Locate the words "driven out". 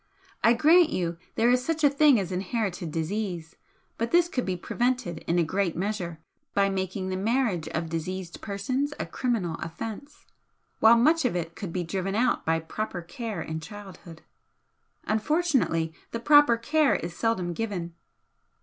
11.83-12.43